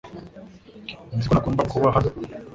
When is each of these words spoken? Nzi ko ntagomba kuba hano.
Nzi 1.15 1.27
ko 1.29 1.33
ntagomba 1.35 1.63
kuba 1.71 1.87
hano. 1.95 2.09